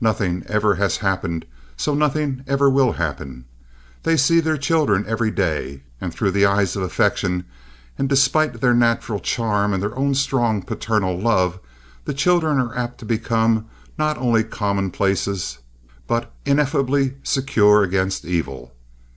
Nothing 0.00 0.42
ever 0.48 0.74
has 0.74 0.96
happened, 0.96 1.46
so 1.76 1.94
nothing 1.94 2.42
ever 2.48 2.68
will 2.68 2.94
happen. 2.94 3.44
They 4.02 4.16
see 4.16 4.40
their 4.40 4.56
children 4.56 5.04
every 5.06 5.30
day, 5.30 5.84
and 6.00 6.12
through 6.12 6.32
the 6.32 6.46
eyes 6.46 6.74
of 6.74 6.82
affection; 6.82 7.44
and 7.96 8.08
despite 8.08 8.60
their 8.60 8.74
natural 8.74 9.20
charm 9.20 9.72
and 9.72 9.80
their 9.80 9.96
own 9.96 10.16
strong 10.16 10.62
parental 10.62 11.20
love, 11.20 11.60
the 12.06 12.12
children 12.12 12.58
are 12.58 12.76
apt 12.76 12.98
to 12.98 13.04
become 13.04 13.66
not 13.96 14.18
only 14.18 14.42
commonplaces, 14.42 15.58
but 16.08 16.32
ineffably 16.44 17.14
secure 17.22 17.84
against 17.84 18.24
evil. 18.24 18.72